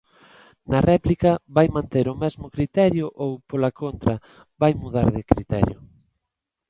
[0.71, 4.13] ¿Na réplica vai manter o mesmo criterio ou, pola contra,
[4.61, 5.77] vai mudar de criterio?